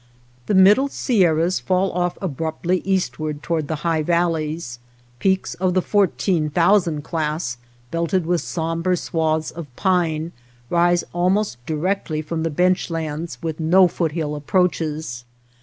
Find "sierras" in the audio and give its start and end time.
0.87-1.59